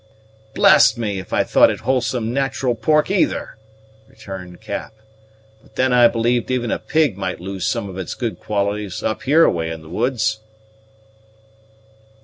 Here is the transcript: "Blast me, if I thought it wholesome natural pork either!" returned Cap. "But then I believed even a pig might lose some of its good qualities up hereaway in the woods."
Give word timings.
"Blast 0.55 0.97
me, 0.97 1.19
if 1.19 1.31
I 1.31 1.43
thought 1.43 1.69
it 1.69 1.81
wholesome 1.81 2.33
natural 2.33 2.73
pork 2.73 3.11
either!" 3.11 3.59
returned 4.07 4.59
Cap. 4.59 4.95
"But 5.61 5.75
then 5.75 5.93
I 5.93 6.07
believed 6.07 6.49
even 6.49 6.71
a 6.71 6.79
pig 6.79 7.17
might 7.19 7.39
lose 7.39 7.67
some 7.67 7.87
of 7.87 7.99
its 7.99 8.15
good 8.15 8.39
qualities 8.39 9.03
up 9.03 9.21
hereaway 9.21 9.69
in 9.69 9.83
the 9.83 9.89
woods." 9.89 10.39